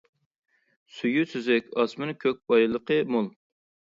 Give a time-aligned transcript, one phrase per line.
[0.99, 3.29] سۈيى سۈزۈك، ئاسمىنى كۆك، بايلىقى مول.